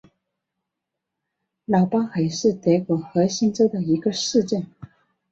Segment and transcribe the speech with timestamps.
[1.65, 4.65] 劳巴赫是德国黑森州的一个市镇。